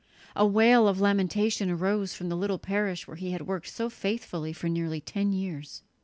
[0.35, 4.51] A wail of lamentation arose from the little parish where he had worked so faithfully
[4.51, 5.83] for nearly ten years.